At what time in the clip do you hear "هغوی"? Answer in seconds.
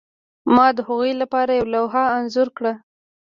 0.87-1.11